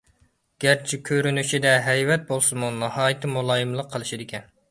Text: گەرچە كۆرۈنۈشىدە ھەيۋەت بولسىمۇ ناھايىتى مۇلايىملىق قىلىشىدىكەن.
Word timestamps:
گەرچە 0.63 0.97
كۆرۈنۈشىدە 1.09 1.73
ھەيۋەت 1.89 2.25
بولسىمۇ 2.31 2.71
ناھايىتى 2.79 3.31
مۇلايىملىق 3.35 3.93
قىلىشىدىكەن. 3.93 4.53